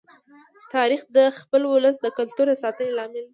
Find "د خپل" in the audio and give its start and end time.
1.15-1.61